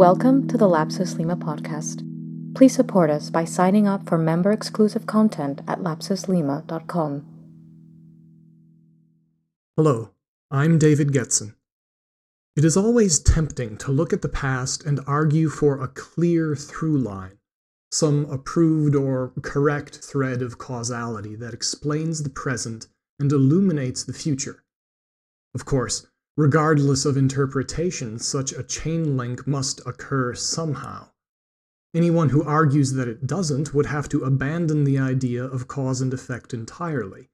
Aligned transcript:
Welcome 0.00 0.48
to 0.48 0.56
the 0.56 0.66
Lapsus 0.66 1.18
Lima 1.18 1.36
podcast. 1.36 2.02
Please 2.54 2.74
support 2.74 3.10
us 3.10 3.28
by 3.28 3.44
signing 3.44 3.86
up 3.86 4.08
for 4.08 4.16
member 4.16 4.50
exclusive 4.50 5.04
content 5.04 5.60
at 5.68 5.80
lapsuslima.com. 5.80 7.26
Hello, 9.76 10.12
I'm 10.50 10.78
David 10.78 11.08
Getson. 11.08 11.54
It 12.56 12.64
is 12.64 12.78
always 12.78 13.20
tempting 13.20 13.76
to 13.76 13.92
look 13.92 14.14
at 14.14 14.22
the 14.22 14.30
past 14.30 14.86
and 14.86 15.00
argue 15.06 15.50
for 15.50 15.78
a 15.82 15.88
clear 15.88 16.56
through 16.56 16.96
line, 16.96 17.36
some 17.92 18.24
approved 18.30 18.94
or 18.94 19.34
correct 19.42 19.96
thread 19.96 20.40
of 20.40 20.56
causality 20.56 21.36
that 21.36 21.52
explains 21.52 22.22
the 22.22 22.30
present 22.30 22.86
and 23.18 23.30
illuminates 23.30 24.02
the 24.02 24.14
future. 24.14 24.64
Of 25.54 25.66
course, 25.66 26.06
Regardless 26.36 27.04
of 27.04 27.16
interpretation, 27.16 28.18
such 28.18 28.52
a 28.52 28.62
chain 28.62 29.16
link 29.16 29.46
must 29.46 29.80
occur 29.86 30.34
somehow. 30.34 31.08
Anyone 31.92 32.28
who 32.28 32.42
argues 32.44 32.92
that 32.92 33.08
it 33.08 33.26
doesn't 33.26 33.74
would 33.74 33.86
have 33.86 34.08
to 34.10 34.22
abandon 34.22 34.84
the 34.84 34.98
idea 34.98 35.44
of 35.44 35.66
cause 35.66 36.00
and 36.00 36.14
effect 36.14 36.54
entirely. 36.54 37.30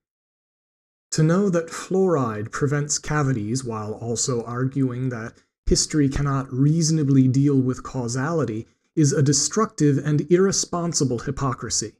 To 1.11 1.23
know 1.23 1.49
that 1.49 1.69
fluoride 1.69 2.51
prevents 2.51 2.97
cavities 2.97 3.63
while 3.63 3.93
also 3.93 4.43
arguing 4.43 5.09
that 5.09 5.33
history 5.65 6.09
cannot 6.09 6.51
reasonably 6.51 7.27
deal 7.27 7.59
with 7.59 7.83
causality 7.83 8.67
is 8.95 9.13
a 9.13 9.21
destructive 9.21 9.99
and 9.99 10.29
irresponsible 10.31 11.19
hypocrisy. 11.19 11.93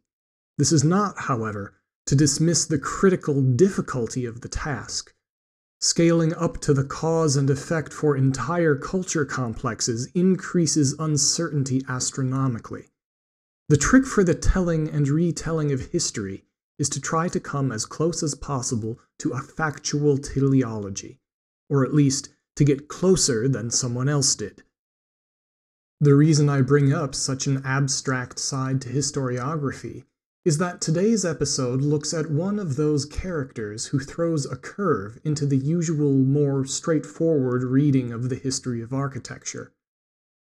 This 0.58 0.72
is 0.72 0.84
not, 0.84 1.20
however, 1.20 1.76
to 2.08 2.16
dismiss 2.16 2.66
the 2.66 2.80
critical 2.80 3.42
difficulty 3.42 4.26
of 4.26 4.42
the 4.42 4.50
task. 4.50 5.14
Scaling 5.80 6.34
up 6.34 6.60
to 6.62 6.74
the 6.74 6.84
cause 6.84 7.36
and 7.36 7.50
effect 7.50 7.94
for 7.94 8.18
entire 8.18 8.76
culture 8.76 9.26
complexes 9.26 10.08
increases 10.16 10.96
uncertainty 10.98 11.84
astronomically. 11.88 12.90
The 13.70 13.78
trick 13.78 14.06
for 14.06 14.24
the 14.24 14.34
telling 14.34 14.90
and 14.90 15.08
retelling 15.08 15.72
of 15.72 15.92
history 15.92 16.46
is 16.80 16.90
to 16.90 17.02
try 17.02 17.28
to 17.30 17.40
come 17.40 17.72
as 17.72 17.86
close 17.86 18.24
as 18.24 18.34
possible 18.34 19.00
to 19.20 19.34
a 19.34 19.42
factual 19.42 20.18
teleology, 20.18 21.20
or 21.70 21.86
at 21.86 21.94
least 21.94 22.30
to 22.56 22.64
get 22.64 22.88
closer 22.88 23.48
than 23.48 23.70
someone 23.70 24.10
else 24.10 24.36
did. 24.36 24.64
The 26.00 26.16
reason 26.16 26.50
I 26.50 26.62
bring 26.62 26.94
up 26.94 27.14
such 27.14 27.46
an 27.46 27.64
abstract 27.66 28.40
side 28.40 28.82
to 28.82 28.90
historiography 28.90 30.06
is 30.48 30.60
that 30.60 30.80
today's 30.80 31.26
episode 31.26 31.82
looks 31.82 32.14
at 32.14 32.32
one 32.32 32.58
of 32.58 32.78
those 32.78 33.04
characters 33.04 33.88
who 33.88 34.00
throws 34.00 34.46
a 34.46 34.56
curve 34.56 35.20
into 35.26 35.46
the 35.46 35.58
usual, 35.58 36.14
more 36.14 36.66
straightforward 36.66 37.66
reading 37.66 38.14
of 38.14 38.30
the 38.30 38.36
history 38.38 38.82
of 38.82 38.94
architecture. 38.94 39.74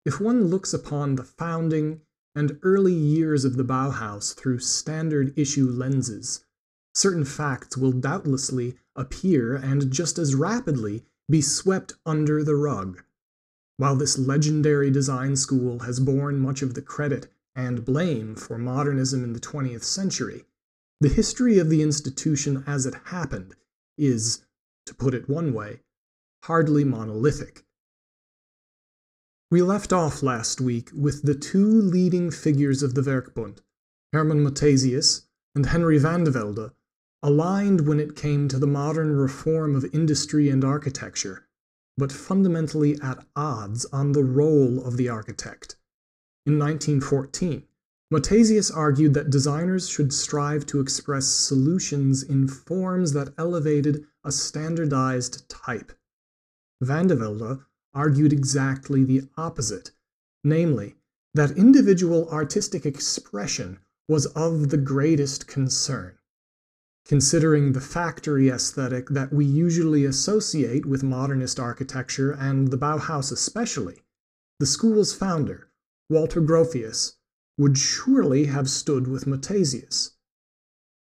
If 0.05 0.21
one 0.21 0.43
looks 0.43 0.75
upon 0.75 1.15
the 1.15 1.23
founding 1.23 2.01
and 2.35 2.59
early 2.61 2.93
years 2.93 3.45
of 3.45 3.57
the 3.57 3.63
Bauhaus 3.63 4.35
through 4.35 4.59
standard 4.59 5.33
issue 5.35 5.67
lenses, 5.67 6.45
certain 6.93 7.25
facts 7.25 7.75
will 7.75 7.91
doubtlessly 7.91 8.77
appear 8.95 9.55
and 9.55 9.91
just 9.91 10.19
as 10.19 10.35
rapidly 10.35 11.03
be 11.27 11.41
swept 11.41 11.95
under 12.05 12.43
the 12.43 12.55
rug. 12.55 13.01
While 13.77 13.95
this 13.95 14.19
legendary 14.19 14.91
design 14.91 15.35
school 15.35 15.79
has 15.79 15.99
borne 15.99 16.37
much 16.37 16.61
of 16.61 16.75
the 16.75 16.83
credit 16.83 17.27
and 17.55 17.85
blame 17.85 18.35
for 18.35 18.57
modernism 18.57 19.23
in 19.23 19.33
the 19.33 19.39
20th 19.39 19.83
century, 19.83 20.45
the 20.99 21.09
history 21.09 21.57
of 21.57 21.69
the 21.69 21.81
institution 21.81 22.63
as 22.67 22.85
it 22.85 22.95
happened 23.05 23.55
is, 23.97 24.45
to 24.85 24.93
put 24.93 25.13
it 25.13 25.29
one 25.29 25.53
way, 25.53 25.81
hardly 26.43 26.83
monolithic. 26.83 27.65
We 29.51 29.61
left 29.61 29.93
off 29.93 30.23
last 30.23 30.59
week 30.59 30.89
with 30.93 31.23
the 31.23 31.35
two 31.35 31.67
leading 31.67 32.31
figures 32.31 32.83
of 32.83 32.93
the 32.93 33.01
Werkbund, 33.01 33.59
Hermann 34.11 34.43
Muthesius 34.43 35.27
and 35.53 35.67
Henry 35.67 35.97
van 35.97 36.23
de 36.23 36.31
Velde, 36.31 36.71
aligned 37.23 37.87
when 37.87 37.99
it 37.99 38.15
came 38.15 38.47
to 38.47 38.59
the 38.59 38.67
modern 38.67 39.15
reform 39.15 39.75
of 39.75 39.85
industry 39.93 40.49
and 40.49 40.63
architecture, 40.63 41.47
but 41.97 42.11
fundamentally 42.11 42.99
at 43.01 43.25
odds 43.35 43.85
on 43.85 44.11
the 44.11 44.23
role 44.23 44.85
of 44.85 44.97
the 44.97 45.09
architect. 45.09 45.77
In 46.45 46.59
1914, 46.59 47.63
Muthesius 48.11 48.69
argued 48.69 49.15
that 49.15 49.31
designers 49.31 49.89
should 49.89 50.13
strive 50.13 50.65
to 50.67 50.79
express 50.79 51.25
solutions 51.25 52.21
in 52.21 52.47
forms 52.47 53.13
that 53.13 53.33
elevated 53.35 54.05
a 54.23 54.31
standardized 54.31 55.49
type. 55.49 55.91
Van 56.81 57.07
de 57.07 57.15
Velde 57.15 57.65
argued 57.95 58.31
exactly 58.31 59.03
the 59.03 59.27
opposite, 59.37 59.91
namely, 60.43 60.95
that 61.33 61.57
individual 61.57 62.29
artistic 62.29 62.85
expression 62.85 63.79
was 64.07 64.27
of 64.27 64.69
the 64.69 64.77
greatest 64.77 65.47
concern. 65.47 66.15
Considering 67.05 67.73
the 67.73 67.81
factory 67.81 68.49
aesthetic 68.49 69.09
that 69.09 69.33
we 69.33 69.45
usually 69.45 70.05
associate 70.05 70.85
with 70.85 71.01
modernist 71.01 71.59
architecture 71.59 72.31
and 72.31 72.69
the 72.69 72.77
Bauhaus 72.77 73.31
especially, 73.31 74.03
the 74.59 74.65
school's 74.65 75.13
founder, 75.13 75.69
Walter 76.09 76.41
Gropius, 76.41 77.13
would 77.57 77.77
surely 77.77 78.45
have 78.45 78.69
stood 78.69 79.07
with 79.07 79.25
Muthesius. 79.25 80.11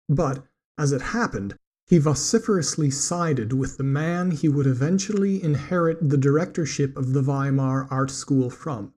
But, 0.07 0.47
as 0.77 0.91
it 0.91 1.01
happened, 1.01 1.57
he 1.87 1.97
vociferously 1.97 2.89
sided 2.89 3.51
with 3.51 3.77
the 3.77 3.83
man 3.83 4.31
he 4.31 4.47
would 4.47 4.65
eventually 4.65 5.43
inherit 5.43 6.09
the 6.09 6.17
directorship 6.17 6.95
of 6.95 7.13
the 7.13 7.21
Weimar 7.21 7.87
art 7.91 8.11
school 8.11 8.49
from, 8.49 8.93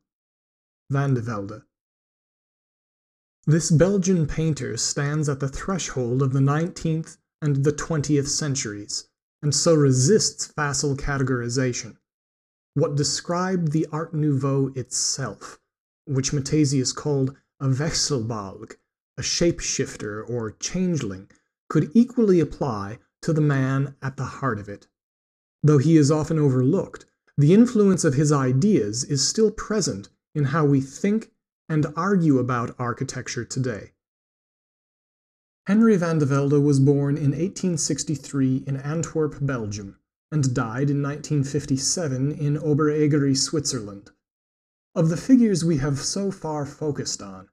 Van 0.90 1.14
de 1.14 1.20
Velde. 1.20 1.64
This 3.46 3.70
Belgian 3.70 4.26
painter 4.26 4.76
stands 4.76 5.28
at 5.28 5.40
the 5.40 5.48
threshold 5.48 6.22
of 6.22 6.32
the 6.32 6.40
19th 6.40 7.16
and 7.42 7.64
the 7.64 7.72
20th 7.72 8.28
centuries, 8.28 9.08
and 9.42 9.54
so 9.54 9.74
resists 9.74 10.46
facile 10.46 10.96
categorization. 10.96 11.96
What 12.74 12.94
described 12.94 13.72
the 13.72 13.86
Art 13.90 14.14
Nouveau 14.14 14.72
itself 14.74 15.58
which 16.06 16.32
Muthesius 16.32 16.94
called 16.94 17.36
a 17.60 17.68
Wechselbalg, 17.68 18.76
a 19.18 19.22
shapeshifter 19.22 20.28
or 20.28 20.52
changeling, 20.52 21.28
could 21.68 21.90
equally 21.94 22.40
apply 22.40 22.98
to 23.22 23.32
the 23.32 23.40
man 23.40 23.96
at 24.00 24.16
the 24.16 24.24
heart 24.24 24.58
of 24.58 24.68
it. 24.68 24.86
Though 25.62 25.78
he 25.78 25.96
is 25.96 26.10
often 26.10 26.38
overlooked, 26.38 27.06
the 27.36 27.52
influence 27.52 28.04
of 28.04 28.14
his 28.14 28.30
ideas 28.32 29.04
is 29.04 29.26
still 29.26 29.50
present 29.50 30.08
in 30.34 30.44
how 30.44 30.64
we 30.64 30.80
think 30.80 31.32
and 31.68 31.86
argue 31.96 32.38
about 32.38 32.76
architecture 32.78 33.44
today. 33.44 33.92
Henry 35.66 35.96
van 35.96 36.18
de 36.18 36.26
Velde 36.26 36.60
was 36.60 36.78
born 36.78 37.16
in 37.16 37.32
1863 37.32 38.64
in 38.68 38.76
Antwerp, 38.76 39.34
Belgium, 39.40 39.98
and 40.30 40.54
died 40.54 40.90
in 40.90 41.02
1957 41.02 42.30
in 42.30 42.56
Oberägeri, 42.56 43.36
Switzerland. 43.36 44.12
Of 44.96 45.10
the 45.10 45.18
figures 45.18 45.62
we 45.62 45.76
have 45.76 45.98
so 45.98 46.30
far 46.30 46.64
focused 46.64 47.20
on, 47.20 47.50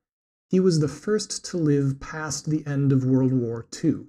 he 0.49 0.61
was 0.61 0.79
the 0.79 0.87
first 0.87 1.43
to 1.47 1.57
live 1.57 1.99
past 1.99 2.49
the 2.49 2.65
end 2.65 2.93
of 2.93 3.03
World 3.03 3.33
War 3.33 3.67
II, 3.83 4.05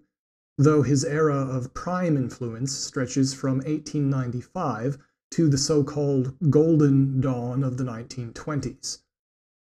though 0.56 0.82
his 0.82 1.04
era 1.04 1.38
of 1.38 1.74
prime 1.74 2.16
influence 2.16 2.70
stretches 2.70 3.34
from 3.34 3.56
1895 3.56 4.98
to 5.32 5.48
the 5.48 5.58
so 5.58 5.82
called 5.82 6.36
Golden 6.48 7.20
Dawn 7.20 7.64
of 7.64 7.76
the 7.76 7.82
1920s. 7.82 8.98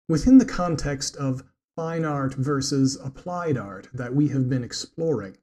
Within 0.08 0.38
the 0.38 0.46
context 0.46 1.14
of 1.16 1.44
fine 1.76 2.06
art 2.06 2.32
versus 2.36 2.96
applied 3.04 3.58
art 3.58 3.90
that 3.92 4.14
we 4.14 4.28
have 4.28 4.48
been 4.48 4.64
exploring, 4.64 5.36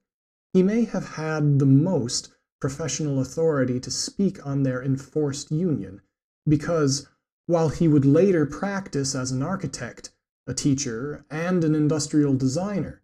he 0.52 0.64
may 0.64 0.82
have 0.82 1.10
had 1.10 1.60
the 1.60 1.64
most 1.64 2.34
professional 2.60 3.20
authority 3.20 3.78
to 3.78 3.90
speak 3.92 4.44
on 4.44 4.64
their 4.64 4.82
enforced 4.82 5.52
union, 5.52 6.00
because 6.48 7.06
while 7.46 7.68
he 7.68 7.88
would 7.88 8.04
later 8.04 8.44
practice 8.44 9.14
as 9.14 9.30
an 9.30 9.42
architect, 9.42 10.10
a 10.46 10.54
teacher, 10.54 11.24
and 11.30 11.64
an 11.64 11.74
industrial 11.74 12.34
designer. 12.34 13.02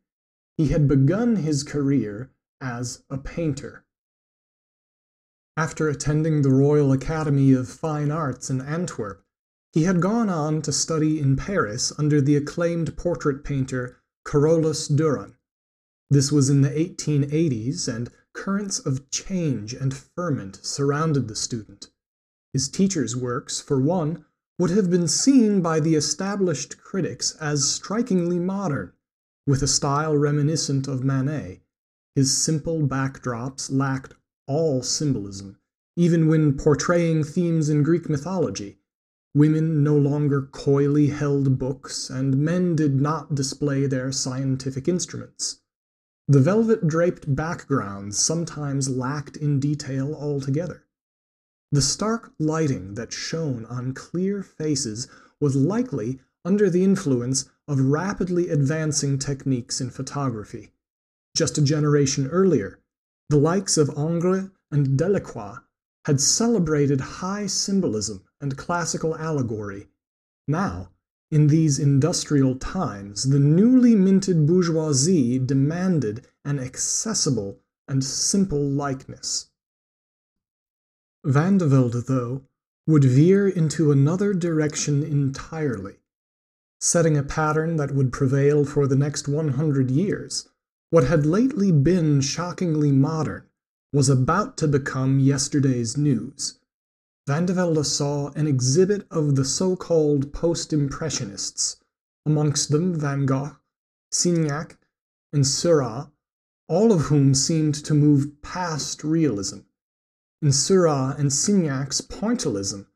He 0.56 0.68
had 0.68 0.86
begun 0.86 1.36
his 1.36 1.62
career 1.62 2.30
as 2.60 3.02
a 3.08 3.18
painter. 3.18 3.84
After 5.56 5.88
attending 5.88 6.42
the 6.42 6.50
Royal 6.50 6.92
Academy 6.92 7.52
of 7.52 7.68
Fine 7.68 8.10
Arts 8.10 8.50
in 8.50 8.60
Antwerp, 8.60 9.24
he 9.72 9.84
had 9.84 10.00
gone 10.00 10.28
on 10.28 10.62
to 10.62 10.72
study 10.72 11.18
in 11.18 11.36
Paris 11.36 11.92
under 11.98 12.20
the 12.20 12.36
acclaimed 12.36 12.96
portrait 12.96 13.44
painter 13.44 14.02
Carolus 14.26 14.88
Duran. 14.88 15.36
This 16.10 16.30
was 16.30 16.50
in 16.50 16.60
the 16.60 16.70
1880s, 16.70 17.88
and 17.88 18.10
currents 18.34 18.78
of 18.78 19.10
change 19.10 19.72
and 19.72 19.94
ferment 19.94 20.60
surrounded 20.62 21.28
the 21.28 21.36
student. 21.36 21.90
His 22.52 22.68
teacher's 22.68 23.16
works, 23.16 23.60
for 23.60 23.80
one, 23.80 24.24
would 24.58 24.70
have 24.70 24.90
been 24.90 25.08
seen 25.08 25.60
by 25.60 25.80
the 25.80 25.94
established 25.94 26.78
critics 26.78 27.36
as 27.40 27.68
strikingly 27.68 28.38
modern, 28.38 28.92
with 29.46 29.62
a 29.62 29.68
style 29.68 30.16
reminiscent 30.16 30.86
of 30.86 31.02
Manet. 31.02 31.60
His 32.14 32.36
simple 32.36 32.86
backdrops 32.86 33.70
lacked 33.70 34.14
all 34.46 34.82
symbolism, 34.82 35.58
even 35.96 36.28
when 36.28 36.56
portraying 36.56 37.24
themes 37.24 37.68
in 37.68 37.82
Greek 37.82 38.08
mythology, 38.08 38.78
women 39.34 39.82
no 39.82 39.96
longer 39.96 40.42
coyly 40.42 41.08
held 41.08 41.58
books, 41.58 42.10
and 42.10 42.36
men 42.36 42.76
did 42.76 43.00
not 43.00 43.34
display 43.34 43.86
their 43.86 44.12
scientific 44.12 44.88
instruments. 44.88 45.60
The 46.28 46.40
velvet 46.40 46.86
draped 46.86 47.34
backgrounds 47.34 48.18
sometimes 48.18 48.88
lacked 48.88 49.36
in 49.36 49.58
detail 49.58 50.14
altogether. 50.14 50.81
The 51.72 51.80
stark 51.80 52.32
lighting 52.38 52.96
that 52.96 53.14
shone 53.14 53.64
on 53.64 53.94
clear 53.94 54.42
faces 54.42 55.08
was 55.40 55.56
likely 55.56 56.20
under 56.44 56.68
the 56.68 56.84
influence 56.84 57.48
of 57.66 57.80
rapidly 57.80 58.50
advancing 58.50 59.18
techniques 59.18 59.80
in 59.80 59.88
photography. 59.88 60.74
Just 61.34 61.56
a 61.56 61.62
generation 61.62 62.28
earlier, 62.28 62.78
the 63.30 63.38
likes 63.38 63.78
of 63.78 63.88
Ingres 63.96 64.50
and 64.70 64.98
Delacroix 64.98 65.60
had 66.04 66.20
celebrated 66.20 67.00
high 67.00 67.46
symbolism 67.46 68.22
and 68.38 68.58
classical 68.58 69.16
allegory. 69.16 69.88
Now, 70.46 70.90
in 71.30 71.46
these 71.46 71.78
industrial 71.78 72.56
times, 72.56 73.30
the 73.30 73.38
newly 73.38 73.94
minted 73.94 74.46
bourgeoisie 74.46 75.38
demanded 75.38 76.26
an 76.44 76.58
accessible 76.58 77.60
and 77.88 78.04
simple 78.04 78.68
likeness. 78.68 79.48
Van 81.24 81.56
de 81.56 81.66
Velde, 81.66 82.00
though, 82.00 82.42
would 82.86 83.04
veer 83.04 83.48
into 83.48 83.92
another 83.92 84.34
direction 84.34 85.04
entirely, 85.04 86.00
setting 86.80 87.16
a 87.16 87.22
pattern 87.22 87.76
that 87.76 87.94
would 87.94 88.12
prevail 88.12 88.64
for 88.64 88.88
the 88.88 88.96
next 88.96 89.28
100 89.28 89.90
years. 89.90 90.48
What 90.90 91.04
had 91.04 91.24
lately 91.24 91.70
been 91.70 92.20
shockingly 92.20 92.90
modern 92.90 93.44
was 93.92 94.08
about 94.08 94.56
to 94.58 94.68
become 94.68 95.20
yesterday's 95.20 95.96
news. 95.96 96.58
Van 97.28 97.46
de 97.46 97.52
Velde 97.52 97.86
saw 97.86 98.30
an 98.32 98.48
exhibit 98.48 99.06
of 99.10 99.36
the 99.36 99.44
so-called 99.44 100.32
post-impressionists, 100.32 101.76
amongst 102.26 102.70
them 102.70 102.98
Van 102.98 103.26
Gogh, 103.26 103.56
Signac, 104.12 104.76
and 105.32 105.46
Seurat, 105.46 106.10
all 106.68 106.90
of 106.90 107.02
whom 107.02 107.32
seemed 107.32 107.76
to 107.76 107.94
move 107.94 108.42
past 108.42 109.04
realism. 109.04 109.60
In 110.42 110.50
Seurat 110.50 111.20
and 111.20 111.32
Signac's 111.32 112.00
pointillism, 112.00 112.88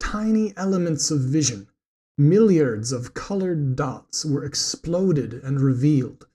tiny 0.00 0.56
elements 0.56 1.10
of 1.10 1.20
vision, 1.20 1.68
milliards 2.16 2.90
of 2.90 3.12
colored 3.12 3.76
dots 3.76 4.24
were 4.24 4.42
exploded 4.42 5.34
and 5.34 5.60
revealed. 5.60 6.26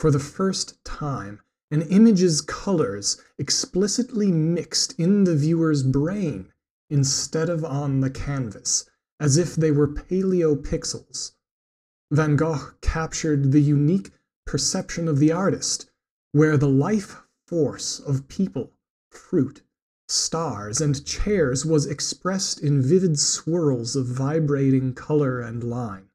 For 0.00 0.10
the 0.10 0.18
first 0.18 0.82
time, 0.82 1.40
an 1.70 1.82
image's 1.82 2.40
colors 2.40 3.20
explicitly 3.36 4.32
mixed 4.32 4.98
in 4.98 5.24
the 5.24 5.36
viewer's 5.36 5.82
brain 5.82 6.50
instead 6.88 7.50
of 7.50 7.62
on 7.62 8.00
the 8.00 8.10
canvas, 8.10 8.86
as 9.20 9.36
if 9.36 9.54
they 9.54 9.70
were 9.70 9.86
paleopixels. 9.86 11.32
Van 12.10 12.36
Gogh 12.36 12.72
captured 12.80 13.52
the 13.52 13.60
unique 13.60 14.10
perception 14.46 15.06
of 15.06 15.18
the 15.18 15.32
artist, 15.32 15.90
where 16.32 16.56
the 16.56 16.66
life 16.66 17.20
force 17.46 18.00
of 18.00 18.26
people, 18.28 18.72
fruit, 19.10 19.60
stars, 20.12 20.80
and 20.80 21.04
chairs 21.04 21.64
was 21.64 21.86
expressed 21.86 22.60
in 22.60 22.82
vivid 22.82 23.18
swirls 23.18 23.96
of 23.96 24.06
vibrating 24.06 24.94
color 24.94 25.40
and 25.40 25.64
line. 25.64 26.08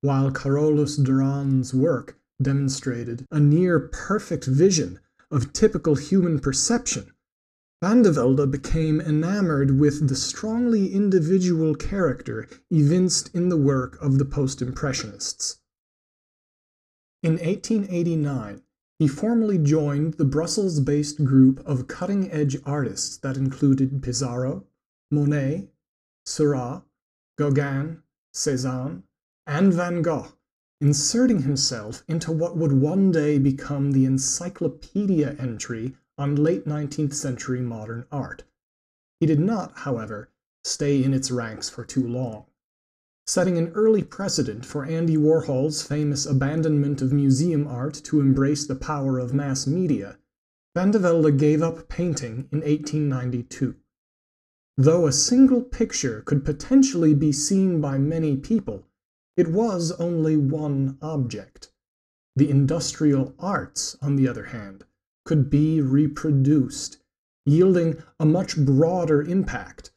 While 0.00 0.30
Carolus 0.30 0.96
Duran's 0.96 1.74
work 1.74 2.18
demonstrated 2.40 3.26
a 3.32 3.40
near 3.40 3.80
perfect 3.80 4.44
vision 4.44 5.00
of 5.30 5.52
typical 5.52 5.96
human 5.96 6.38
perception, 6.38 7.12
Van 7.80 8.02
de 8.02 8.10
Velde 8.10 8.50
became 8.50 9.00
enamored 9.00 9.78
with 9.78 10.08
the 10.08 10.16
strongly 10.16 10.92
individual 10.92 11.74
character 11.76 12.48
evinced 12.70 13.32
in 13.34 13.48
the 13.48 13.56
work 13.56 13.96
of 14.02 14.18
the 14.18 14.24
post-impressionists. 14.24 15.60
In 17.22 17.32
1889, 17.32 18.62
he 18.98 19.06
formally 19.06 19.58
joined 19.58 20.14
the 20.14 20.24
Brussels-based 20.24 21.24
group 21.24 21.64
of 21.64 21.86
cutting-edge 21.86 22.56
artists 22.64 23.16
that 23.18 23.36
included 23.36 24.02
Pissarro, 24.02 24.64
Monet, 25.10 25.68
Seurat, 26.26 26.82
Gauguin, 27.38 28.02
Cézanne, 28.34 29.04
and 29.46 29.72
Van 29.72 30.02
Gogh, 30.02 30.32
inserting 30.80 31.42
himself 31.42 32.02
into 32.08 32.32
what 32.32 32.56
would 32.56 32.72
one 32.72 33.12
day 33.12 33.38
become 33.38 33.92
the 33.92 34.04
encyclopedia 34.04 35.36
entry 35.38 35.96
on 36.18 36.34
late 36.34 36.66
19th 36.66 37.14
century 37.14 37.60
modern 37.60 38.04
art. 38.10 38.42
He 39.20 39.26
did 39.26 39.40
not, 39.40 39.78
however, 39.78 40.28
stay 40.64 41.02
in 41.02 41.14
its 41.14 41.30
ranks 41.30 41.68
for 41.68 41.84
too 41.84 42.06
long. 42.06 42.46
Setting 43.28 43.58
an 43.58 43.72
early 43.74 44.02
precedent 44.02 44.64
for 44.64 44.86
Andy 44.86 45.18
Warhol's 45.18 45.82
famous 45.82 46.24
abandonment 46.24 47.02
of 47.02 47.12
museum 47.12 47.66
art 47.66 47.92
to 48.04 48.20
embrace 48.20 48.66
the 48.66 48.74
power 48.74 49.18
of 49.18 49.34
mass 49.34 49.66
media, 49.66 50.16
Van 50.74 50.92
de 50.92 50.98
Velde 50.98 51.36
gave 51.36 51.60
up 51.60 51.90
painting 51.90 52.48
in 52.50 52.60
1892. 52.60 53.74
Though 54.78 55.06
a 55.06 55.12
single 55.12 55.60
picture 55.60 56.22
could 56.22 56.42
potentially 56.42 57.12
be 57.12 57.30
seen 57.30 57.82
by 57.82 57.98
many 57.98 58.34
people, 58.34 58.86
it 59.36 59.48
was 59.48 59.92
only 60.00 60.38
one 60.38 60.96
object. 61.02 61.70
The 62.34 62.48
industrial 62.48 63.34
arts, 63.38 63.94
on 64.00 64.16
the 64.16 64.26
other 64.26 64.46
hand, 64.46 64.86
could 65.26 65.50
be 65.50 65.82
reproduced, 65.82 66.96
yielding 67.44 68.02
a 68.18 68.24
much 68.24 68.56
broader 68.56 69.20
impact. 69.20 69.90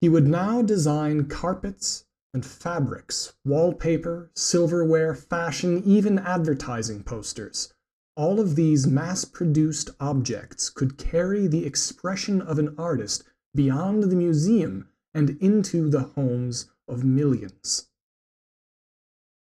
He 0.00 0.08
would 0.08 0.26
now 0.26 0.62
design 0.62 1.26
carpets 1.26 2.05
and 2.34 2.44
fabrics, 2.44 3.34
wallpaper, 3.44 4.30
silverware, 4.34 5.14
fashion, 5.14 5.82
even 5.84 6.18
advertising 6.18 7.02
posters. 7.02 7.72
All 8.16 8.40
of 8.40 8.56
these 8.56 8.86
mass 8.86 9.24
produced 9.24 9.90
objects 10.00 10.70
could 10.70 10.98
carry 10.98 11.46
the 11.46 11.66
expression 11.66 12.40
of 12.40 12.58
an 12.58 12.74
artist 12.78 13.24
beyond 13.54 14.04
the 14.04 14.16
museum 14.16 14.88
and 15.14 15.30
into 15.40 15.88
the 15.88 16.02
homes 16.14 16.70
of 16.88 17.04
millions. 17.04 17.88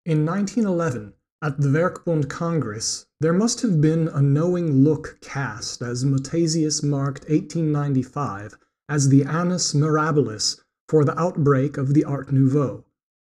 In 0.04 0.24
1911, 0.24 1.14
at 1.42 1.60
the 1.60 1.68
Werkbund 1.68 2.28
Congress, 2.28 3.06
there 3.20 3.32
must 3.32 3.60
have 3.60 3.80
been 3.80 4.08
a 4.08 4.22
knowing 4.22 4.84
look 4.84 5.18
cast 5.20 5.82
as 5.82 6.04
Muthesius 6.04 6.82
marked 6.82 7.28
1895 7.28 8.56
as 8.88 9.08
the 9.08 9.24
annus 9.24 9.74
mirabilis 9.74 10.60
for 10.88 11.04
the 11.04 11.18
outbreak 11.18 11.76
of 11.76 11.94
the 11.94 12.04
Art 12.04 12.32
Nouveau. 12.32 12.84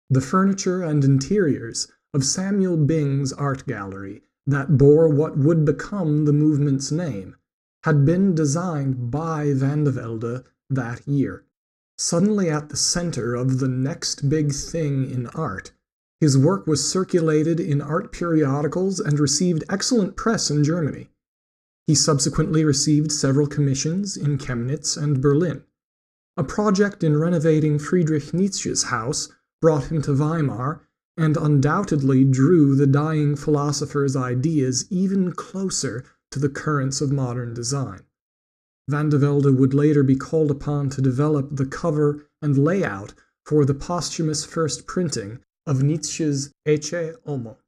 The 0.09 0.21
furniture 0.21 0.83
and 0.83 1.05
interiors 1.05 1.89
of 2.13 2.25
Samuel 2.25 2.77
Bing's 2.77 3.33
art 3.33 3.67
gallery, 3.67 4.23
that 4.47 4.77
bore 4.77 5.09
what 5.09 5.39
would 5.39 5.65
become 5.65 6.25
the 6.25 6.33
movement's 6.33 6.91
name, 6.91 7.37
had 7.85 8.05
been 8.05 8.35
designed 8.35 9.11
by 9.11 9.53
Van 9.55 9.85
de 9.85 9.91
Velde 9.91 10.45
that 10.69 11.07
year. 11.07 11.45
Suddenly 11.97 12.51
at 12.51 12.71
the 12.71 12.77
center 12.77 13.35
of 13.35 13.59
the 13.59 13.69
next 13.69 14.29
big 14.29 14.53
thing 14.53 15.11
in 15.11 15.27
art, 15.29 15.73
his 16.21 16.37
work 16.37 16.67
was 16.67 16.91
circulated 16.91 17.61
in 17.61 17.81
art 17.81 18.13
periodicals 18.13 19.01
and 19.01 19.19
received 19.19 19.65
excellent 19.71 20.17
press 20.17 20.51
in 20.51 20.63
Germany. 20.65 21.11
He 21.87 21.95
subsequently 21.95 22.65
received 22.65 23.11
several 23.11 23.47
commissions 23.47 24.17
in 24.17 24.39
Chemnitz 24.39 24.97
and 24.97 25.21
Berlin. 25.21 25.65
A 26.37 26.45
project 26.45 27.03
in 27.03 27.19
renovating 27.19 27.79
Friedrich 27.79 28.33
Nietzsche's 28.33 28.85
house 28.85 29.29
brought 29.61 29.91
him 29.91 30.01
to 30.03 30.15
Weimar 30.15 30.81
and 31.17 31.37
undoubtedly 31.37 32.25
drew 32.25 32.75
the 32.75 32.87
dying 32.87 33.37
philosopher's 33.37 34.17
ideas 34.17 34.87
even 34.91 35.33
closer 35.33 36.05
to 36.31 36.39
the 36.39 36.49
currents 36.49 37.01
of 37.01 37.13
modern 37.13 37.53
design. 37.53 38.01
Van 38.89 39.09
de 39.09 39.19
Velde 39.19 39.55
would 39.55 39.75
later 39.75 40.03
be 40.03 40.17
called 40.17 40.51
upon 40.51 40.89
to 40.91 41.03
develop 41.03 41.57
the 41.57 41.67
cover 41.67 42.27
and 42.41 42.57
layout 42.57 43.13
for 43.45 43.65
the 43.65 43.75
posthumous 43.75 44.45
first 44.45 44.87
printing 44.87 45.41
of 45.67 45.83
Nietzsche's 45.83 46.53
Ecce 46.67 47.17
Homo. 47.27 47.59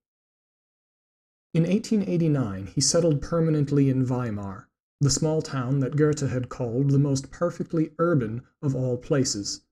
In 1.53 1.65
1889 1.65 2.67
he 2.69 2.81
settled 2.81 3.21
permanently 3.21 3.91
in 3.91 4.07
Weimar, 4.07 4.69
the 5.03 5.11
small 5.11 5.43
town 5.43 5.81
that 5.81 5.97
Goethe 5.97 6.21
had 6.31 6.49
called 6.49 6.91
the 6.91 6.99
most 6.99 7.33
perfectly 7.33 7.91
urban 7.99 8.41
of 8.63 8.77
all 8.77 8.97
places. 8.97 9.63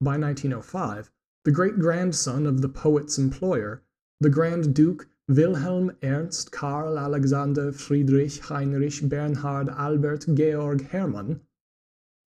By 0.00 0.16
1905, 0.16 1.10
the 1.44 1.50
great 1.50 1.80
grandson 1.80 2.46
of 2.46 2.62
the 2.62 2.68
poet's 2.68 3.18
employer, 3.18 3.82
the 4.20 4.30
Grand 4.30 4.76
Duke 4.76 5.08
Wilhelm 5.26 5.90
Ernst 6.04 6.52
Karl 6.52 7.00
Alexander 7.00 7.72
Friedrich 7.72 8.38
Heinrich 8.38 9.02
Bernhard 9.02 9.68
Albert 9.70 10.26
Georg 10.32 10.82
Hermann, 10.90 11.40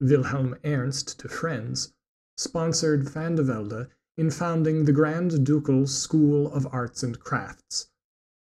Wilhelm 0.02 0.58
Ernst 0.66 1.18
to 1.20 1.30
friends, 1.30 1.94
sponsored 2.36 3.10
Van 3.10 3.36
de 3.36 3.44
Velde 3.44 3.88
in 4.18 4.30
founding 4.30 4.84
the 4.84 4.92
Grand 4.92 5.46
Ducal 5.46 5.88
School 5.88 6.52
of 6.52 6.68
Arts 6.74 7.04
and 7.04 7.22
Crafts. 7.22 7.89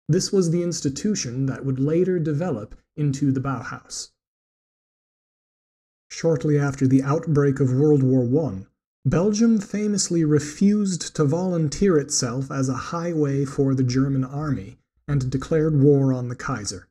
This 0.09 0.33
was 0.33 0.51
the 0.51 0.63
institution 0.63 1.47
that 1.47 1.65
would 1.65 1.81
later 1.81 2.19
develop 2.19 2.77
into 2.97 3.33
the 3.33 3.41
Bauhaus. 3.41 4.11
Shortly 6.09 6.59
after 6.59 6.87
the 6.87 7.03
outbreak 7.03 7.59
of 7.59 7.73
World 7.73 8.03
War 8.03 8.25
I, 8.49 8.67
Belgium 9.05 9.61
famously 9.61 10.25
refused 10.25 11.15
to 11.17 11.25
volunteer 11.25 11.99
itself 11.99 12.51
as 12.51 12.69
a 12.69 12.91
highway 12.93 13.45
for 13.45 13.75
the 13.75 13.83
German 13.83 14.25
army 14.25 14.79
and 15.09 15.31
declared 15.31 15.81
war 15.81 16.13
on 16.13 16.29
the 16.29 16.37
Kaiser. 16.37 16.89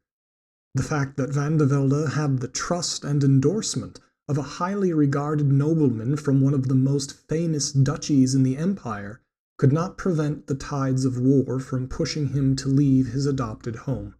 The 0.73 0.83
fact 0.83 1.17
that 1.17 1.33
Van 1.33 1.57
de 1.57 1.65
Velde 1.65 2.11
had 2.11 2.39
the 2.39 2.47
trust 2.47 3.03
and 3.03 3.23
endorsement 3.23 3.99
of 4.27 4.37
a 4.37 4.59
highly 4.59 4.91
regarded 4.91 5.51
nobleman 5.51 6.17
from 6.17 6.41
one 6.41 6.53
of 6.53 6.67
the 6.67 6.75
most 6.75 7.13
famous 7.29 7.71
duchies 7.71 8.35
in 8.35 8.43
the 8.43 8.57
empire 8.57 9.21
could 9.57 9.71
not 9.71 9.97
prevent 9.97 10.47
the 10.47 10.55
tides 10.55 11.05
of 11.05 11.19
war 11.19 11.59
from 11.59 11.87
pushing 11.87 12.29
him 12.29 12.55
to 12.55 12.67
leave 12.67 13.07
his 13.07 13.25
adopted 13.25 13.75
home. 13.75 14.15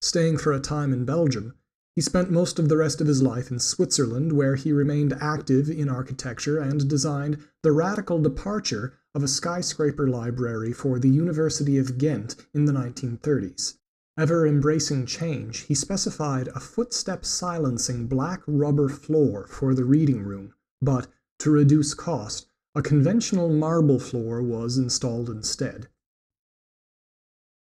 Staying 0.00 0.36
for 0.36 0.52
a 0.52 0.60
time 0.60 0.92
in 0.92 1.04
Belgium, 1.04 1.54
he 1.96 2.02
spent 2.02 2.30
most 2.30 2.58
of 2.58 2.68
the 2.68 2.76
rest 2.76 3.00
of 3.00 3.06
his 3.06 3.22
life 3.22 3.50
in 3.50 3.58
Switzerland, 3.58 4.32
where 4.32 4.56
he 4.56 4.72
remained 4.72 5.16
active 5.20 5.70
in 5.70 5.88
architecture 5.88 6.58
and 6.58 6.88
designed 6.88 7.38
the 7.62 7.72
radical 7.72 8.20
departure 8.20 8.94
of 9.14 9.22
a 9.22 9.28
skyscraper 9.28 10.08
library 10.08 10.72
for 10.72 10.98
the 10.98 11.08
University 11.08 11.78
of 11.78 11.96
Ghent 11.96 12.34
in 12.52 12.64
the 12.64 12.72
1930s. 12.72 13.78
Ever 14.18 14.46
embracing 14.46 15.06
change, 15.06 15.60
he 15.60 15.74
specified 15.74 16.48
a 16.48 16.60
footstep 16.60 17.24
silencing 17.24 18.06
black 18.08 18.42
rubber 18.46 18.88
floor 18.88 19.46
for 19.46 19.74
the 19.74 19.84
reading 19.84 20.22
room, 20.22 20.52
but, 20.82 21.06
to 21.38 21.50
reduce 21.50 21.94
cost, 21.94 22.46
a 22.76 22.82
conventional 22.82 23.48
marble 23.48 24.00
floor 24.00 24.42
was 24.42 24.76
installed 24.76 25.30
instead. 25.30 25.86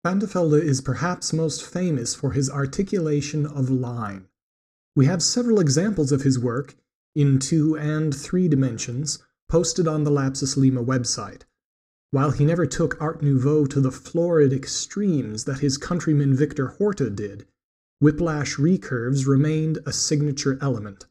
Van 0.04 0.18
de 0.18 0.26
Velde 0.26 0.62
is 0.62 0.80
perhaps 0.80 1.32
most 1.32 1.64
famous 1.64 2.14
for 2.14 2.32
his 2.32 2.50
articulation 2.50 3.46
of 3.46 3.70
line. 3.70 4.26
We 4.96 5.06
have 5.06 5.22
several 5.22 5.60
examples 5.60 6.10
of 6.10 6.22
his 6.22 6.38
work, 6.38 6.74
in 7.14 7.38
two 7.38 7.76
and 7.76 8.14
three 8.14 8.48
dimensions, 8.48 9.20
posted 9.48 9.86
on 9.86 10.04
the 10.04 10.10
Lapsus 10.10 10.56
Lima 10.56 10.82
website. 10.82 11.42
While 12.10 12.32
he 12.32 12.44
never 12.44 12.66
took 12.66 13.00
Art 13.00 13.22
Nouveau 13.22 13.66
to 13.66 13.80
the 13.80 13.92
florid 13.92 14.52
extremes 14.52 15.44
that 15.44 15.60
his 15.60 15.78
countryman 15.78 16.34
Victor 16.34 16.68
Horta 16.68 17.10
did, 17.10 17.46
whiplash 18.00 18.56
recurves 18.56 19.26
remained 19.26 19.78
a 19.86 19.92
signature 19.92 20.58
element. 20.60 21.06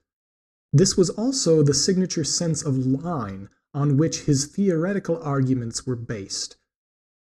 This 0.73 0.97
was 0.97 1.09
also 1.11 1.63
the 1.63 1.73
signature 1.73 2.23
sense 2.23 2.63
of 2.63 2.85
line 2.85 3.49
on 3.77 3.95
which 3.95 4.21
his 4.21 4.47
theoretical 4.47 5.21
arguments 5.21 5.85
were 5.85 5.95
based. 5.95 6.57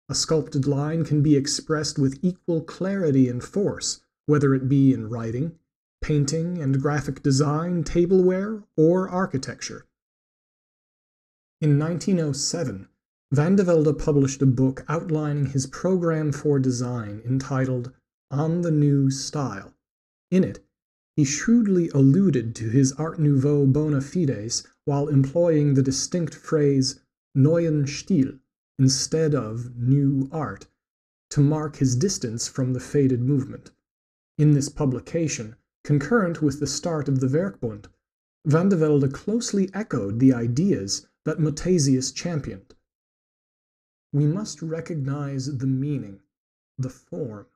A 0.09 0.15
sculpted 0.15 0.65
line 0.65 1.05
can 1.05 1.21
be 1.21 1.35
expressed 1.35 1.99
with 1.99 2.17
equal 2.23 2.61
clarity 2.61 3.29
and 3.29 3.43
force, 3.43 4.01
whether 4.25 4.55
it 4.55 4.67
be 4.67 4.91
in 4.91 5.07
writing, 5.07 5.59
painting 6.01 6.57
and 6.57 6.81
graphic 6.81 7.21
design, 7.21 7.83
tableware, 7.83 8.63
or 8.75 9.07
architecture. 9.07 9.85
In 11.61 11.77
1907, 11.77 12.87
Van 13.31 13.55
de 13.55 13.63
Velde 13.63 13.93
published 13.93 14.41
a 14.41 14.47
book 14.47 14.83
outlining 14.89 15.45
his 15.45 15.67
program 15.67 16.31
for 16.31 16.57
design 16.57 17.21
entitled 17.23 17.91
On 18.31 18.61
the 18.61 18.71
New 18.71 19.11
Style. 19.11 19.75
In 20.31 20.43
it, 20.43 20.65
he 21.15 21.23
shrewdly 21.23 21.89
alluded 21.89 22.55
to 22.55 22.69
his 22.69 22.93
Art 22.93 23.19
Nouveau 23.19 23.67
bona 23.67 24.01
fides 24.01 24.67
while 24.87 25.09
employing 25.09 25.73
the 25.73 25.83
distinct 25.83 26.33
phrase 26.33 27.01
neuen 27.35 27.85
Stil 27.85 28.39
instead 28.79 29.35
of 29.35 29.75
new 29.75 30.29
art, 30.31 30.67
to 31.29 31.41
mark 31.41 31.75
his 31.75 31.93
distance 31.93 32.47
from 32.47 32.71
the 32.71 32.79
faded 32.79 33.21
movement. 33.21 33.71
In 34.37 34.53
this 34.53 34.69
publication, 34.69 35.57
concurrent 35.83 36.41
with 36.41 36.61
the 36.61 36.67
start 36.67 37.09
of 37.09 37.19
the 37.19 37.27
Werkbund, 37.27 37.87
Van 38.45 38.69
de 38.69 38.77
Velde 38.77 39.11
closely 39.11 39.69
echoed 39.73 40.19
the 40.19 40.31
ideas 40.31 41.05
that 41.25 41.37
Muthesius 41.37 42.13
championed. 42.13 42.73
We 44.13 44.25
must 44.25 44.61
recognize 44.61 45.57
the 45.57 45.67
meaning, 45.67 46.21
the 46.77 46.89
form, 46.89 47.47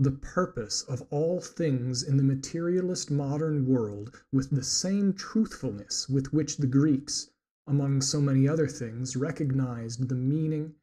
the 0.00 0.12
purpose 0.12 0.82
of 0.82 1.02
all 1.10 1.40
things 1.40 2.04
in 2.04 2.16
the 2.16 2.22
materialist 2.22 3.10
modern 3.10 3.66
world 3.66 4.22
with 4.32 4.50
the 4.50 4.62
same 4.62 5.12
truthfulness 5.12 6.08
with 6.08 6.32
which 6.32 6.56
the 6.58 6.66
Greeks, 6.68 7.30
among 7.66 8.00
so 8.00 8.20
many 8.20 8.46
other 8.46 8.68
things, 8.68 9.16
recognized 9.16 10.08
the 10.08 10.14
meaning, 10.14 10.74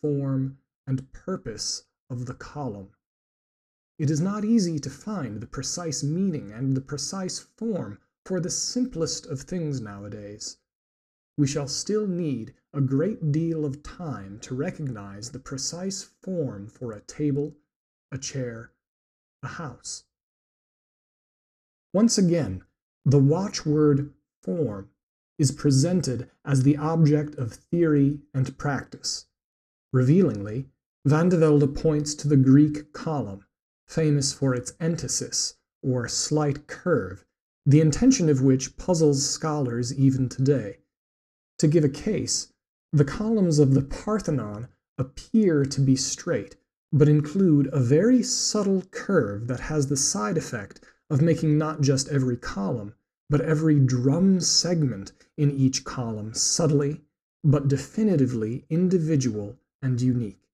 form, 0.00 0.56
and 0.86 1.12
purpose 1.12 1.84
of 2.08 2.26
the 2.26 2.34
column. 2.34 2.90
It 3.98 4.10
is 4.10 4.20
not 4.20 4.44
easy 4.44 4.78
to 4.78 4.90
find 4.90 5.40
the 5.40 5.46
precise 5.46 6.02
meaning 6.02 6.50
and 6.50 6.76
the 6.76 6.80
precise 6.80 7.38
form 7.38 7.98
for 8.24 8.40
the 8.40 8.50
simplest 8.50 9.26
of 9.26 9.42
things 9.42 9.80
nowadays. 9.80 10.56
We 11.36 11.46
shall 11.46 11.68
still 11.68 12.06
need 12.06 12.54
a 12.72 12.80
great 12.80 13.30
deal 13.30 13.64
of 13.64 13.82
time 13.82 14.38
to 14.40 14.54
recognize 14.54 15.30
the 15.30 15.38
precise 15.38 16.02
form 16.02 16.66
for 16.66 16.92
a 16.92 17.00
table, 17.02 17.56
a 18.14 18.18
chair, 18.18 18.70
a 19.42 19.48
house. 19.48 20.04
Once 21.92 22.16
again, 22.16 22.62
the 23.04 23.18
watchword 23.18 24.12
form 24.40 24.88
is 25.36 25.50
presented 25.50 26.30
as 26.44 26.62
the 26.62 26.76
object 26.76 27.34
of 27.34 27.52
theory 27.52 28.20
and 28.32 28.56
practice. 28.56 29.26
Revealingly, 29.92 30.68
Van 31.04 31.28
de 31.28 31.36
Velde 31.36 31.66
points 31.74 32.14
to 32.14 32.28
the 32.28 32.36
Greek 32.36 32.92
column, 32.92 33.44
famous 33.88 34.32
for 34.32 34.54
its 34.54 34.72
entasis, 34.80 35.54
or 35.82 36.08
slight 36.08 36.68
curve, 36.68 37.26
the 37.66 37.80
intention 37.80 38.28
of 38.28 38.42
which 38.42 38.76
puzzles 38.76 39.28
scholars 39.28 39.92
even 39.98 40.28
today. 40.28 40.78
To 41.58 41.66
give 41.66 41.84
a 41.84 41.88
case, 41.88 42.52
the 42.92 43.04
columns 43.04 43.58
of 43.58 43.74
the 43.74 43.82
Parthenon 43.82 44.68
appear 44.98 45.64
to 45.64 45.80
be 45.80 45.96
straight, 45.96 46.56
but 46.94 47.08
include 47.08 47.68
a 47.72 47.80
very 47.80 48.22
subtle 48.22 48.82
curve 48.92 49.48
that 49.48 49.58
has 49.58 49.88
the 49.88 49.96
side 49.96 50.38
effect 50.38 50.80
of 51.10 51.20
making 51.20 51.58
not 51.58 51.80
just 51.80 52.08
every 52.08 52.36
column, 52.36 52.94
but 53.28 53.40
every 53.40 53.80
drum 53.80 54.38
segment 54.38 55.10
in 55.36 55.50
each 55.50 55.82
column 55.82 56.32
subtly 56.32 57.00
but 57.42 57.66
definitively 57.66 58.64
individual 58.70 59.58
and 59.82 60.00
unique. 60.00 60.48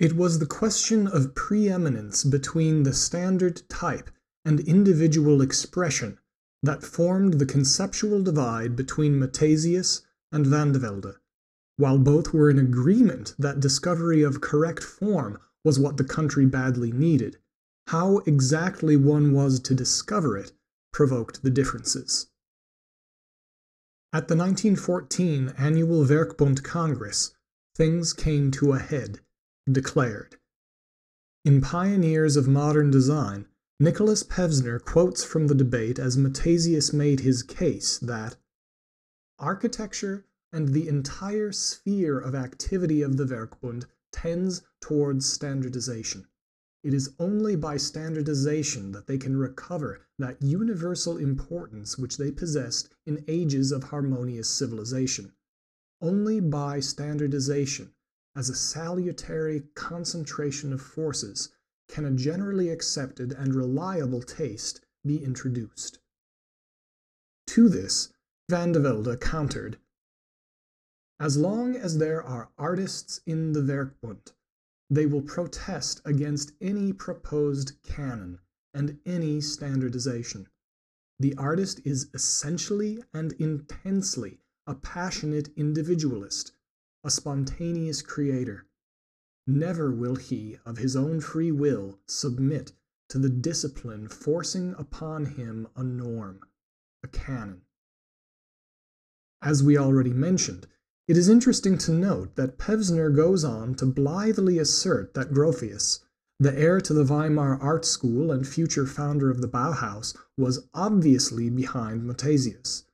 It 0.00 0.16
was 0.16 0.40
the 0.40 0.46
question 0.46 1.06
of 1.06 1.36
preeminence 1.36 2.24
between 2.24 2.82
the 2.82 2.92
standard 2.92 3.62
type 3.68 4.10
and 4.44 4.58
individual 4.58 5.40
expression 5.40 6.18
that 6.64 6.82
formed 6.82 7.34
the 7.34 7.46
conceptual 7.46 8.20
divide 8.24 8.74
between 8.74 9.20
Muthesius 9.20 10.02
and 10.32 10.44
Van 10.44 10.72
de 10.72 10.80
Velde. 10.80 11.14
While 11.76 11.98
both 11.98 12.32
were 12.32 12.50
in 12.50 12.58
agreement 12.58 13.34
that 13.38 13.60
discovery 13.60 14.22
of 14.22 14.40
correct 14.40 14.84
form 14.84 15.38
was 15.64 15.78
what 15.78 15.96
the 15.96 16.04
country 16.04 16.46
badly 16.46 16.92
needed, 16.92 17.38
how 17.88 18.18
exactly 18.18 18.96
one 18.96 19.32
was 19.32 19.58
to 19.60 19.74
discover 19.74 20.36
it 20.36 20.52
provoked 20.92 21.42
the 21.42 21.50
differences. 21.50 22.28
At 24.12 24.28
the 24.28 24.36
1914 24.36 25.54
annual 25.58 26.04
Werkbund 26.04 26.62
Congress, 26.62 27.34
things 27.74 28.12
came 28.12 28.52
to 28.52 28.72
a 28.72 28.78
head, 28.78 29.20
declared. 29.68 30.38
In 31.44 31.60
Pioneers 31.60 32.36
of 32.36 32.46
Modern 32.46 32.92
Design, 32.92 33.48
Nicholas 33.80 34.22
Pevsner 34.22 34.78
quotes 34.78 35.24
from 35.24 35.48
the 35.48 35.54
debate 35.54 35.98
as 35.98 36.16
Muthesius 36.16 36.92
made 36.92 37.20
his 37.20 37.42
case 37.42 37.98
that 37.98 38.36
architecture 39.40 40.24
and 40.54 40.68
the 40.68 40.86
entire 40.86 41.50
sphere 41.50 42.16
of 42.16 42.32
activity 42.32 43.02
of 43.02 43.16
the 43.16 43.24
Werkbund 43.24 43.86
tends 44.12 44.62
towards 44.80 45.26
standardization. 45.26 46.28
It 46.84 46.94
is 46.94 47.10
only 47.18 47.56
by 47.56 47.76
standardization 47.76 48.92
that 48.92 49.08
they 49.08 49.18
can 49.18 49.36
recover 49.36 50.02
that 50.20 50.40
universal 50.40 51.16
importance 51.16 51.98
which 51.98 52.18
they 52.18 52.30
possessed 52.30 52.88
in 53.04 53.24
ages 53.26 53.72
of 53.72 53.82
harmonious 53.82 54.48
civilization. 54.48 55.32
Only 56.00 56.38
by 56.38 56.78
standardization, 56.78 57.92
as 58.36 58.48
a 58.48 58.54
salutary 58.54 59.64
concentration 59.74 60.72
of 60.72 60.80
forces, 60.80 61.48
can 61.88 62.04
a 62.04 62.12
generally 62.12 62.68
accepted 62.68 63.32
and 63.32 63.56
reliable 63.56 64.22
taste 64.22 64.80
be 65.04 65.24
introduced. 65.24 65.98
To 67.48 67.68
this, 67.68 68.10
Van 68.48 68.70
de 68.70 68.78
Velde 68.78 69.16
countered 69.16 69.78
As 71.20 71.36
long 71.36 71.76
as 71.76 71.98
there 71.98 72.22
are 72.22 72.50
artists 72.58 73.20
in 73.24 73.52
the 73.52 73.62
Werkbund, 73.62 74.32
they 74.90 75.06
will 75.06 75.22
protest 75.22 76.00
against 76.04 76.52
any 76.60 76.92
proposed 76.92 77.80
canon 77.82 78.40
and 78.74 78.98
any 79.06 79.40
standardization. 79.40 80.48
The 81.20 81.36
artist 81.36 81.80
is 81.84 82.08
essentially 82.12 83.02
and 83.12 83.32
intensely 83.34 84.40
a 84.66 84.74
passionate 84.74 85.50
individualist, 85.56 86.52
a 87.04 87.10
spontaneous 87.10 88.02
creator. 88.02 88.66
Never 89.46 89.92
will 89.92 90.16
he, 90.16 90.58
of 90.64 90.78
his 90.78 90.96
own 90.96 91.20
free 91.20 91.52
will, 91.52 92.00
submit 92.08 92.72
to 93.10 93.18
the 93.18 93.28
discipline 93.28 94.08
forcing 94.08 94.74
upon 94.76 95.26
him 95.26 95.68
a 95.76 95.84
norm, 95.84 96.40
a 97.04 97.08
canon. 97.08 97.62
As 99.40 99.62
we 99.62 99.78
already 99.78 100.12
mentioned, 100.12 100.66
it 101.06 101.18
is 101.18 101.28
interesting 101.28 101.76
to 101.76 101.92
note 101.92 102.34
that 102.36 102.56
Pevsner 102.56 103.14
goes 103.14 103.44
on 103.44 103.74
to 103.74 103.84
blithely 103.84 104.58
assert 104.58 105.12
that 105.14 105.32
Gropius, 105.32 106.00
the 106.40 106.58
heir 106.58 106.80
to 106.80 106.94
the 106.94 107.04
Weimar 107.04 107.60
art 107.60 107.84
school 107.84 108.32
and 108.32 108.46
future 108.46 108.86
founder 108.86 109.30
of 109.30 109.42
the 109.42 109.48
Bauhaus, 109.48 110.16
was 110.38 110.66
obviously 110.72 111.50
behind 111.50 112.02
Muthesius. 112.02 112.84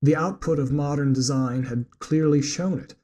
The 0.00 0.16
output 0.16 0.58
of 0.58 0.72
modern 0.72 1.12
design 1.12 1.64
had 1.64 1.86
clearly 1.98 2.40
shown 2.40 2.78
it, 2.78 2.94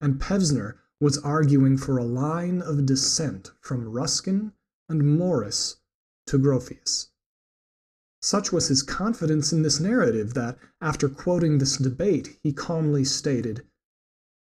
and 0.00 0.20
Pevsner 0.20 0.74
was 1.00 1.18
arguing 1.18 1.78
for 1.78 1.96
a 1.96 2.04
line 2.04 2.60
of 2.60 2.84
descent 2.84 3.50
from 3.60 3.88
Ruskin 3.88 4.52
and 4.88 5.16
Morris 5.18 5.76
to 6.26 6.38
Gropius. 6.38 7.08
Such 8.20 8.52
was 8.52 8.68
his 8.68 8.82
confidence 8.82 9.52
in 9.52 9.62
this 9.62 9.80
narrative 9.80 10.34
that, 10.34 10.58
after 10.80 11.08
quoting 11.08 11.58
this 11.58 11.76
debate, 11.76 12.38
he 12.42 12.52
calmly 12.52 13.04
stated, 13.04 13.64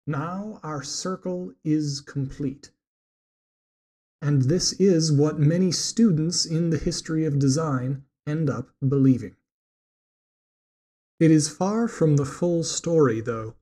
Now 0.06 0.60
our 0.62 0.82
circle 0.82 1.52
is 1.64 2.00
complete. 2.00 2.70
And 4.22 4.42
this 4.42 4.72
is 4.74 5.12
what 5.12 5.38
many 5.38 5.72
students 5.72 6.46
in 6.46 6.70
the 6.70 6.78
history 6.78 7.24
of 7.24 7.38
design 7.38 8.04
end 8.26 8.48
up 8.48 8.70
believing. 8.86 9.36
It 11.18 11.30
is 11.30 11.48
far 11.48 11.88
from 11.88 12.16
the 12.16 12.24
full 12.24 12.62
story, 12.62 13.20
though. 13.20 13.54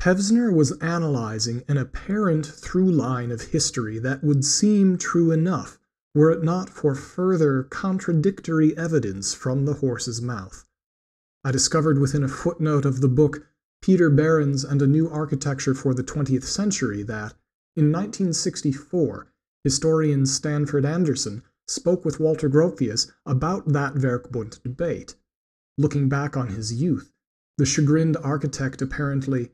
Pevsner 0.00 0.52
was 0.52 0.72
analyzing 0.78 1.62
an 1.68 1.76
apparent 1.76 2.46
through 2.46 2.90
line 2.90 3.30
of 3.30 3.42
history 3.52 3.98
that 3.98 4.24
would 4.24 4.44
seem 4.44 4.96
true 4.98 5.30
enough 5.30 5.78
were 6.14 6.30
it 6.30 6.42
not 6.42 6.68
for 6.68 6.94
further 6.94 7.62
contradictory 7.62 8.76
evidence 8.76 9.34
from 9.34 9.64
the 9.64 9.74
horse's 9.74 10.20
mouth. 10.20 10.64
I 11.44 11.52
discovered 11.52 11.98
within 11.98 12.24
a 12.24 12.28
footnote 12.28 12.84
of 12.84 13.00
the 13.00 13.08
book 13.08 13.46
Peter 13.82 14.10
Behrens 14.10 14.62
and 14.62 14.82
a 14.82 14.86
New 14.86 15.08
Architecture 15.08 15.74
for 15.74 15.94
the 15.94 16.02
Twentieth 16.02 16.44
Century 16.44 17.02
that, 17.02 17.34
in 17.74 17.90
1964, 17.90 19.32
historian 19.64 20.26
Stanford 20.26 20.84
Anderson 20.84 21.42
spoke 21.66 22.04
with 22.04 22.20
Walter 22.20 22.50
Gropius 22.50 23.10
about 23.24 23.68
that 23.72 23.94
Werkbund 23.94 24.62
debate. 24.62 25.14
Looking 25.78 26.08
back 26.08 26.36
on 26.36 26.48
his 26.48 26.74
youth, 26.74 27.12
the 27.56 27.64
chagrined 27.64 28.16
architect 28.18 28.82
apparently 28.82 29.52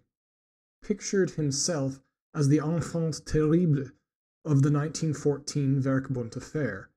pictured 0.82 1.30
himself 1.30 2.00
as 2.34 2.48
the 2.48 2.60
enfant 2.60 3.24
terrible 3.26 3.90
of 4.44 4.62
the 4.62 4.70
1914 4.70 5.82
Werkbund 5.82 6.36
affair. 6.36 6.90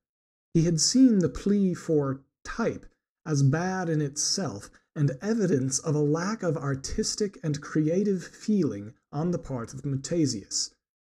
He 0.54 0.64
had 0.64 0.80
seen 0.80 1.18
the 1.20 1.28
plea 1.28 1.74
for 1.74 2.22
type 2.44 2.86
as 3.24 3.42
bad 3.42 3.88
in 3.88 4.00
itself 4.00 4.70
and 4.96 5.12
evidence 5.22 5.78
of 5.78 5.94
a 5.94 6.00
lack 6.00 6.42
of 6.42 6.56
artistic 6.56 7.38
and 7.42 7.60
creative 7.60 8.24
feeling 8.24 8.94
on 9.12 9.30
the 9.30 9.38
part 9.38 9.72
of 9.72 9.84
Muthesius. 9.84 10.70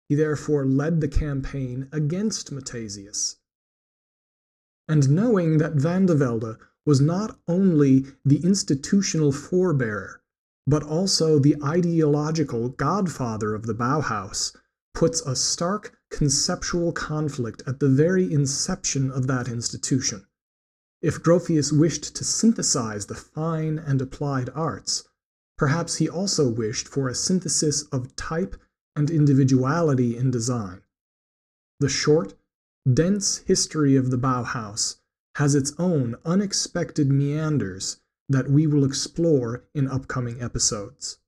He 0.08 0.14
therefore 0.14 0.66
led 0.66 1.00
the 1.00 1.08
campaign 1.08 1.88
against 1.92 2.52
Muthesius. 2.52 3.36
And 4.88 5.10
knowing 5.10 5.58
that 5.58 5.74
Van 5.74 6.06
de 6.06 6.14
Velde 6.14 6.58
was 6.84 7.00
not 7.00 7.40
only 7.48 8.06
the 8.24 8.42
institutional 8.44 9.32
forebearer, 9.32 10.20
but 10.66 10.82
also 10.82 11.38
the 11.38 11.56
ideological 11.62 12.68
godfather 12.70 13.54
of 13.54 13.66
the 13.66 13.74
Bauhaus, 13.74 14.56
puts 14.94 15.20
a 15.22 15.36
stark 15.36 15.98
conceptual 16.10 16.92
conflict 16.92 17.62
at 17.66 17.80
the 17.80 17.88
very 17.88 18.32
inception 18.32 19.10
of 19.10 19.26
that 19.26 19.48
institution. 19.48 20.26
If 21.02 21.22
Gropius 21.22 21.72
wished 21.72 22.14
to 22.16 22.24
synthesize 22.24 23.06
the 23.06 23.14
fine 23.14 23.78
and 23.78 24.00
applied 24.00 24.50
arts, 24.54 25.06
perhaps 25.58 25.96
he 25.96 26.08
also 26.08 26.48
wished 26.48 26.88
for 26.88 27.08
a 27.08 27.14
synthesis 27.14 27.82
of 27.92 28.16
type 28.16 28.56
and 28.94 29.10
individuality 29.10 30.16
in 30.16 30.30
design. 30.30 30.82
The 31.80 31.88
short, 31.88 32.34
dense 32.90 33.38
history 33.38 33.96
of 33.96 34.10
the 34.10 34.16
Bauhaus 34.16 34.96
has 35.36 35.54
its 35.54 35.74
own 35.78 36.16
unexpected 36.24 37.10
meanders 37.10 37.98
that 38.28 38.50
we 38.50 38.66
will 38.66 38.84
explore 38.84 39.64
in 39.74 39.86
upcoming 39.86 40.40
episodes. 40.40 41.18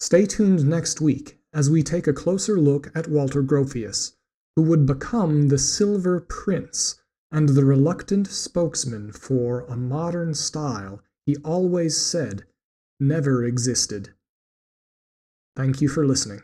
Stay 0.00 0.26
tuned 0.26 0.66
next 0.66 1.00
week 1.00 1.38
as 1.52 1.70
we 1.70 1.84
take 1.84 2.08
a 2.08 2.12
closer 2.12 2.58
look 2.58 2.90
at 2.96 3.08
Walter 3.08 3.42
Gropius, 3.42 4.16
who 4.56 4.62
would 4.62 4.86
become 4.86 5.48
the 5.48 5.58
Silver 5.58 6.20
Prince 6.20 7.00
and 7.32 7.48
the 7.48 7.64
reluctant 7.64 8.28
spokesman 8.28 9.10
for 9.10 9.62
a 9.62 9.76
modern 9.76 10.34
style 10.34 11.00
he 11.24 11.36
always 11.38 11.96
said 11.96 12.44
never 13.00 13.44
existed. 13.44 14.10
Thank 15.56 15.80
you 15.80 15.88
for 15.88 16.06
listening. 16.06 16.42